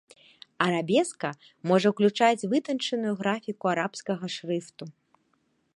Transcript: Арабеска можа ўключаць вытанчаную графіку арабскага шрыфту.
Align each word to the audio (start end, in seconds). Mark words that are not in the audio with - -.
Арабеска 0.67 1.29
можа 1.73 1.87
ўключаць 1.93 2.47
вытанчаную 2.55 3.13
графіку 3.21 3.65
арабскага 3.75 4.25
шрыфту. 4.39 4.85